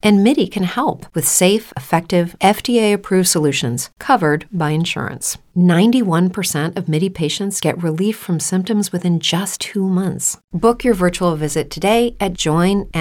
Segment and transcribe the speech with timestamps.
[0.00, 5.38] And MIDI can help with safe, effective, FDA approved solutions covered by insurance.
[5.56, 10.38] 91% of MIDI patients get relief from symptoms within just two months.
[10.52, 12.94] Book your virtual visit today at joinmidi.com.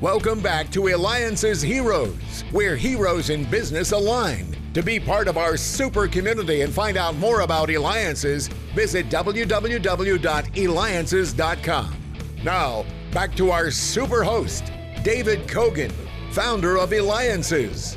[0.00, 4.54] Welcome back to Eliance's Heroes, where heroes in business align.
[4.78, 8.46] To be part of our super community and find out more about Eliances,
[8.76, 11.96] visit www.eliances.com.
[12.44, 14.70] Now, back to our super host,
[15.02, 15.90] David Cogan,
[16.30, 17.96] founder of Eliances.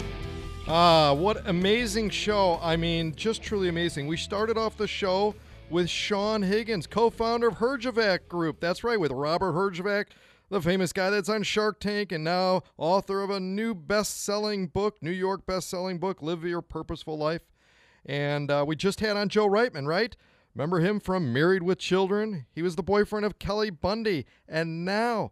[0.68, 2.58] Ah, what amazing show.
[2.64, 4.08] I mean, just truly amazing.
[4.08, 5.36] We started off the show
[5.70, 8.60] with Sean Higgins, co-founder of Herjavec Group.
[8.60, 10.06] That's right, with Robert Herjavec,
[10.52, 14.98] the famous guy that's on Shark Tank and now author of a new best-selling book,
[15.02, 17.44] New York best-selling book, Live Your Purposeful Life.
[18.06, 20.14] And uh, we just had on Joe Reitman, right?
[20.54, 22.48] Remember him from Married with Children?
[22.54, 25.32] He was the boyfriend of Kelly Bundy and now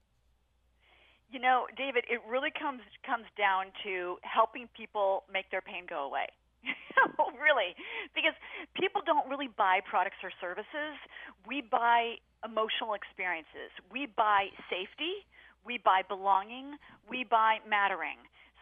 [1.30, 6.04] You know, David, it really comes comes down to helping people make their pain go
[6.08, 6.26] away.
[7.38, 7.76] really,
[8.16, 8.34] because
[8.74, 10.96] people don't really buy products or services.
[11.46, 13.70] We buy emotional experiences.
[13.92, 15.22] We buy safety.
[15.64, 16.76] We buy belonging.
[17.08, 18.18] We buy mattering.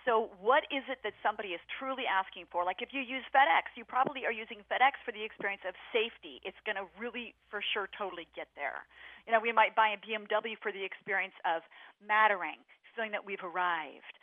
[0.06, 2.62] So, what is it that somebody is truly asking for?
[2.62, 6.38] Like if you use FedEx, you probably are using FedEx for the experience of safety.
[6.46, 8.86] It's going to really, for sure, totally get there.
[9.26, 11.66] You know, we might buy a BMW for the experience of
[11.98, 12.62] mattering,
[12.94, 14.14] feeling that we've arrived.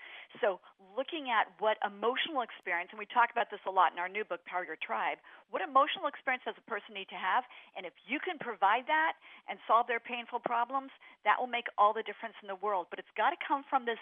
[0.42, 0.64] So,
[0.96, 4.24] looking at what emotional experience, and we talk about this a lot in our new
[4.24, 5.20] book, Power Your Tribe,
[5.52, 7.44] what emotional experience does a person need to have?
[7.76, 9.20] And if you can provide that
[9.52, 10.90] and solve their painful problems,
[11.28, 12.88] that will make all the difference in the world.
[12.90, 14.02] But it's got to come from this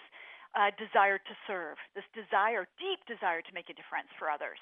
[0.54, 4.58] uh, desire to serve, this desire, deep desire to make a difference for others.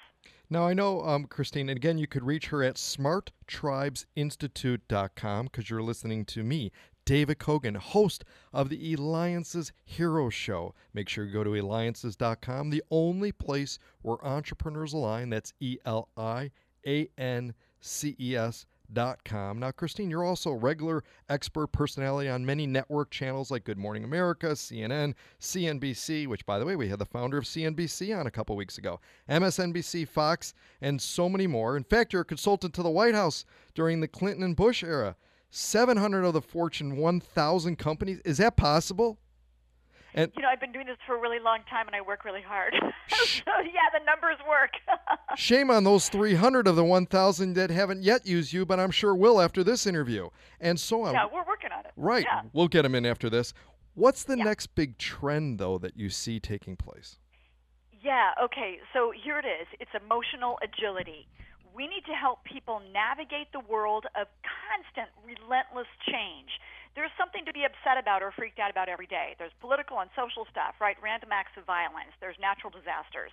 [0.49, 5.81] Now, I know, um, Christine, and again, you could reach her at smarttribesinstitute.com because you're
[5.81, 6.73] listening to me,
[7.05, 10.73] David Cogan, host of the Eliances Hero Show.
[10.93, 15.29] Make sure you go to eliances.com, the only place where entrepreneurs align.
[15.29, 16.51] That's E L I
[16.85, 22.67] A N C E S now, Christine, you're also a regular expert personality on many
[22.67, 27.05] network channels like Good Morning America, CNN, CNBC, which, by the way, we had the
[27.05, 28.99] founder of CNBC on a couple weeks ago,
[29.29, 31.77] MSNBC, Fox, and so many more.
[31.77, 33.45] In fact, you're a consultant to the White House
[33.75, 35.15] during the Clinton and Bush era.
[35.51, 38.19] 700 of the Fortune 1000 companies.
[38.25, 39.19] Is that possible?
[40.13, 42.25] And you know, I've been doing this for a really long time, and I work
[42.25, 42.73] really hard.
[43.09, 44.71] so yeah, the numbers work.
[45.37, 49.15] shame on those 300 of the 1,000 that haven't yet used you, but I'm sure
[49.15, 50.29] will after this interview.
[50.59, 51.13] And so on.
[51.13, 51.91] Yeah, we're working on it.
[51.95, 52.41] Right, yeah.
[52.53, 53.53] we'll get them in after this.
[53.93, 54.45] What's the yeah.
[54.45, 57.17] next big trend though that you see taking place?
[58.01, 58.79] Yeah, okay.
[58.93, 61.27] So here it is it's emotional agility.
[61.73, 66.49] We need to help people navigate the world of constant, relentless change.
[66.95, 69.35] There's something to be upset about or freaked out about every day.
[69.39, 70.99] There's political and social stuff, right?
[70.99, 73.31] Random acts of violence, there's natural disasters.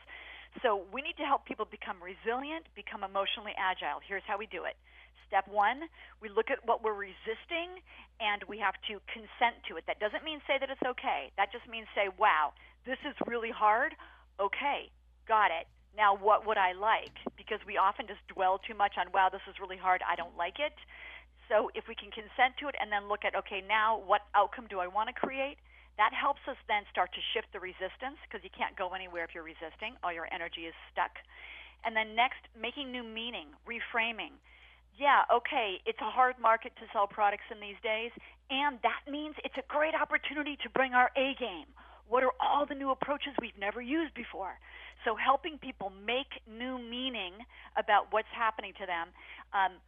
[0.63, 4.01] So we need to help people become resilient, become emotionally agile.
[4.01, 4.75] Here's how we do it.
[5.29, 5.85] Step one,
[6.25, 7.85] we look at what we're resisting
[8.17, 9.85] and we have to consent to it.
[9.87, 11.31] That doesn't mean say that it's okay.
[11.37, 12.57] That just means say, wow,
[12.87, 13.93] this is really hard.
[14.41, 14.89] Okay,
[15.29, 15.69] got it.
[15.97, 17.13] Now, what would I like?
[17.37, 20.01] Because we often just dwell too much on, wow, this is really hard.
[20.07, 20.73] I don't like it.
[21.49, 24.69] So if we can consent to it and then look at, okay, now what outcome
[24.69, 25.57] do I want to create?
[25.97, 29.35] That helps us then start to shift the resistance because you can't go anywhere if
[29.35, 29.97] you're resisting.
[30.05, 31.11] All your energy is stuck.
[31.83, 34.37] And then next, making new meaning, reframing
[34.99, 38.11] yeah, okay, it's a hard market to sell products in these days,
[38.51, 41.71] and that means it's a great opportunity to bring our A game.
[42.11, 44.59] What are all the new approaches we've never used before?
[45.07, 47.39] So, helping people make new meaning
[47.79, 49.15] about what's happening to them,
[49.55, 49.79] um,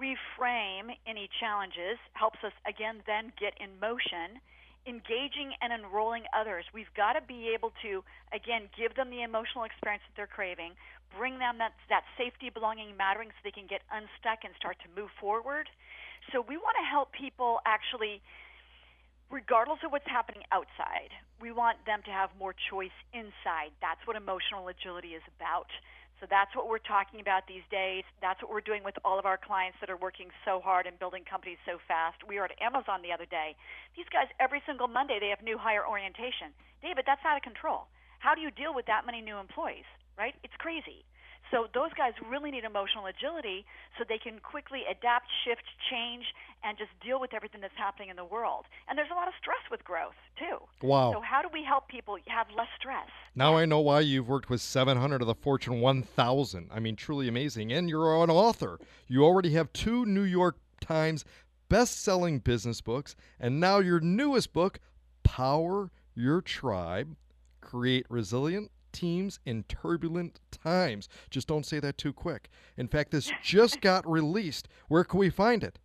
[0.00, 4.40] reframe any challenges, helps us again then get in motion
[4.86, 6.64] engaging and enrolling others.
[6.72, 8.00] We've got to be able to,
[8.32, 10.72] again, give them the emotional experience that they're craving,
[11.16, 14.88] bring them that, that safety, belonging, mattering so they can get unstuck and start to
[14.96, 15.68] move forward.
[16.32, 18.22] So we want to help people actually,
[19.28, 23.72] regardless of what's happening outside, we want them to have more choice inside.
[23.80, 25.68] That's what emotional agility is about.
[26.20, 28.04] So that's what we're talking about these days.
[28.20, 31.00] That's what we're doing with all of our clients that are working so hard and
[31.00, 32.20] building companies so fast.
[32.28, 33.56] We were at Amazon the other day.
[33.96, 36.52] These guys, every single Monday, they have new hire orientation.
[36.84, 37.88] David, that's out of control.
[38.20, 39.88] How do you deal with that many new employees,
[40.20, 40.36] right?
[40.44, 41.08] It's crazy.
[41.50, 43.64] So those guys really need emotional agility
[43.96, 46.22] so they can quickly adapt, shift, change,
[46.64, 48.66] and just deal with everything that's happening in the world.
[48.88, 50.58] And there's a lot of stress with growth too.
[50.86, 51.12] Wow.
[51.12, 53.08] So how do we help people have less stress?
[53.34, 56.68] Now I know why you've worked with 700 of the Fortune 1000.
[56.72, 57.72] I mean, truly amazing.
[57.72, 58.78] And you're an author.
[59.08, 61.24] You already have two New York Times
[61.70, 64.80] best-selling business books, and now your newest book,
[65.22, 67.16] Power Your Tribe:
[67.62, 71.08] Create Resilient teams in turbulent times.
[71.30, 72.50] Just don't say that too quick.
[72.76, 74.68] In fact, this just got released.
[74.88, 75.78] Where can we find it?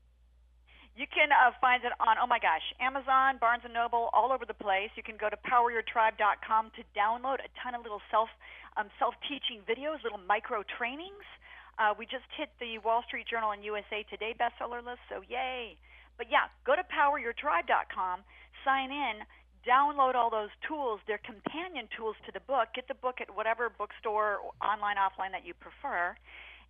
[0.95, 4.47] You can uh, find it on, oh my gosh, Amazon, Barnes & Noble, all over
[4.47, 4.87] the place.
[4.95, 8.31] You can go to poweryourtribe.com to download a ton of little self,
[8.79, 11.27] um, self-teaching videos, little micro trainings.
[11.75, 15.75] Uh, we just hit the Wall Street Journal and USA Today bestseller list, so yay.
[16.15, 18.23] But yeah, go to poweryourtribe.com,
[18.63, 19.27] sign in,
[19.67, 21.03] download all those tools.
[21.03, 22.71] They're companion tools to the book.
[22.71, 26.15] Get the book at whatever bookstore, online, offline that you prefer.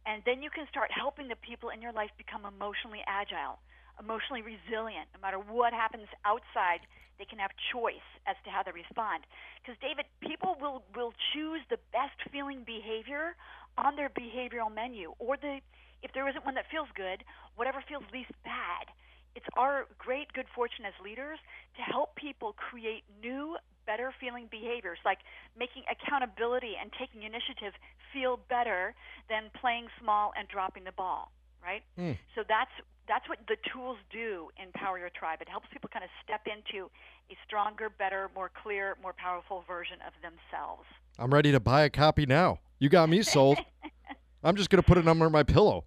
[0.08, 3.62] And then you can start helping the people in your life become emotionally agile,
[4.00, 5.08] emotionally resilient.
[5.14, 6.84] No matter what happens outside,
[7.18, 9.24] they can have choice as to how they respond.
[9.62, 13.36] Because, David, people will, will choose the best feeling behavior
[13.78, 15.60] on their behavioral menu, or the,
[16.04, 17.24] if there isn't one that feels good,
[17.56, 18.92] whatever feels least bad
[19.36, 21.38] it's our great good fortune as leaders
[21.76, 25.20] to help people create new, better feeling behaviors, like
[25.60, 27.76] making accountability and taking initiative
[28.16, 28.96] feel better
[29.30, 31.32] than playing small and dropping the ball,
[31.62, 31.84] right?
[32.00, 32.18] Mm.
[32.34, 32.72] So that's
[33.08, 35.42] that's what the tools do in Power Your Tribe.
[35.42, 36.90] It helps people kind of step into
[37.30, 40.86] a stronger, better, more clear, more powerful version of themselves.
[41.18, 42.60] I'm ready to buy a copy now.
[42.80, 43.60] You got me sold.
[44.44, 45.86] I'm just going to put it under my pillow.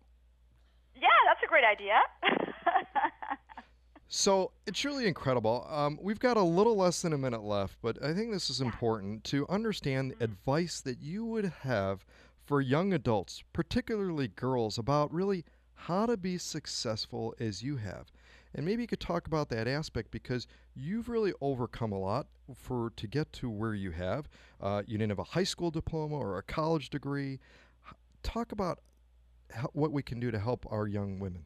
[0.94, 2.00] Yeah, that's a great idea.
[4.10, 5.66] So it's really incredible.
[5.68, 8.62] Um, we've got a little less than a minute left, but I think this is
[8.62, 10.24] important to understand mm-hmm.
[10.24, 12.06] advice that you would have
[12.46, 15.44] for young adults, particularly girls, about really
[15.78, 18.10] how to be successful as you have.
[18.54, 22.92] And maybe you could talk about that aspect because you've really overcome a lot for
[22.96, 24.28] to get to where you have.
[24.60, 27.38] Uh, you didn't have a high school diploma or a college degree.
[28.22, 28.80] Talk about
[29.52, 31.44] how, what we can do to help our young women.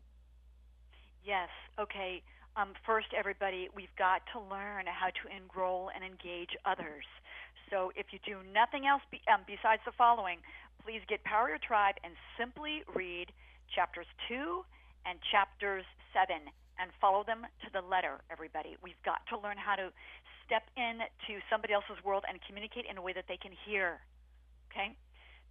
[1.25, 1.49] Yes.
[1.79, 2.23] Okay.
[2.57, 7.05] Um, first, everybody, we've got to learn how to enroll and engage others.
[7.71, 10.39] So if you do nothing else be, um, besides the following,
[10.85, 13.33] please get Power Your Tribe and simply read
[13.75, 14.65] chapters 2
[15.05, 16.37] and chapters 7
[16.81, 18.77] and follow them to the letter, everybody.
[18.81, 19.93] We've got to learn how to
[20.45, 24.01] step in to somebody else's world and communicate in a way that they can hear.
[24.73, 24.97] Okay?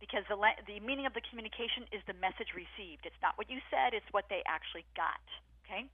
[0.01, 3.05] Because the, le- the meaning of the communication is the message received.
[3.05, 5.21] It's not what you said, it's what they actually got.
[5.65, 5.89] Okay?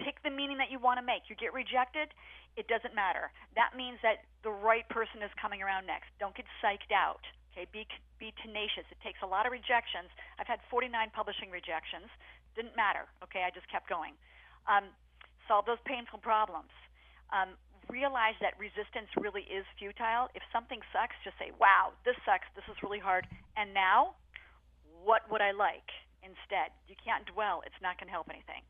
[0.00, 1.28] pick the meaning that you want to make.
[1.28, 2.08] You get rejected,
[2.56, 3.30] it doesn't matter.
[3.54, 6.08] That means that the right person is coming around next.
[6.18, 7.22] Don't get psyched out.
[7.50, 7.86] Okay, be
[8.18, 8.86] be tenacious.
[8.94, 10.12] It takes a lot of rejections.
[10.38, 12.06] I've had 49 publishing rejections.
[12.54, 13.10] Didn't matter.
[13.24, 14.14] Okay, I just kept going.
[14.68, 14.92] Um,
[15.48, 16.70] solve those painful problems.
[17.34, 17.58] Um,
[17.90, 20.30] realize that resistance really is futile.
[20.38, 23.26] If something sucks, just say, wow, this sucks, this is really hard.
[23.58, 24.14] And now,
[25.02, 25.90] what would I like
[26.22, 26.70] instead?
[26.86, 28.62] You can't dwell, it's not going to help anything.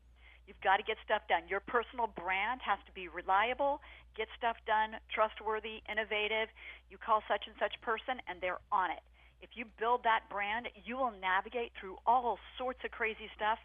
[0.47, 1.43] You've got to get stuff done.
[1.47, 3.81] Your personal brand has to be reliable,
[4.17, 6.49] get stuff done, trustworthy, innovative.
[6.89, 9.01] You call such and such person, and they're on it.
[9.41, 13.57] If you build that brand, you will navigate through all sorts of crazy stuff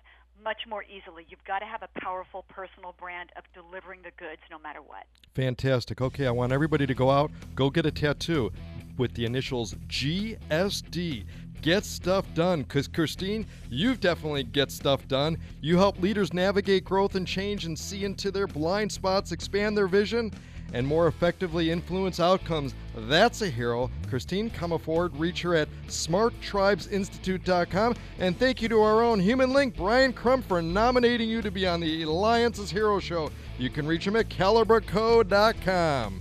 [0.42, 1.26] much more easily.
[1.28, 5.04] You've got to have a powerful personal brand of delivering the goods no matter what.
[5.34, 6.00] Fantastic.
[6.00, 8.52] Okay, I want everybody to go out, go get a tattoo
[8.96, 11.26] with the initials GSD.
[11.62, 15.38] Get stuff done because Christine, you've definitely get stuff done.
[15.60, 19.88] You help leaders navigate growth and change and see into their blind spots, expand their
[19.88, 20.32] vision
[20.72, 22.74] and more effectively influence outcomes.
[22.94, 23.90] That's a hero.
[24.08, 25.10] Christine Comaford.
[25.18, 27.94] Reach her at smarttribesinstitute.com.
[28.18, 31.66] And thank you to our own human link, Brian Crump, for nominating you to be
[31.66, 33.30] on the Eliance's Hero Show.
[33.58, 36.20] You can reach him at caliberco.com.